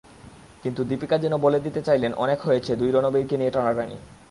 কিন্তু 0.63 0.81
দীপিকা 0.83 1.17
যেন 1.17 1.33
বলে 1.37 1.59
দিতে 1.59 1.81
চাইলেন 1.81 2.11
অনেক 2.15 2.39
হয়েছে 2.41 2.71
দুই 2.75 2.89
রণবীরকে 2.91 3.35
নিয়ে 3.37 3.51
টানাটানি। 3.51 3.97